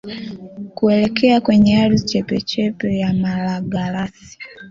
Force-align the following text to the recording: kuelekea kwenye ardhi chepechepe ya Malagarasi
kuelekea 0.73 1.41
kwenye 1.41 1.77
ardhi 1.81 1.99
chepechepe 2.05 2.97
ya 2.97 3.13
Malagarasi 3.13 4.37